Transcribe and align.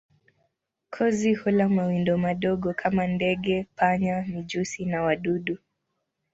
Kozi 0.89 1.33
hula 1.33 1.69
mawindo 1.69 2.17
madogo 2.17 2.73
kama 2.73 3.07
ndege, 3.07 3.67
panya, 3.75 4.25
mijusi 4.29 4.85
na 4.85 5.01
wadudu. 5.01 5.57